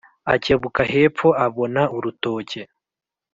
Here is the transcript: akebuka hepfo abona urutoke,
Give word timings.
akebuka 0.33 0.81
hepfo 0.93 1.27
abona 1.45 1.81
urutoke, 1.95 2.61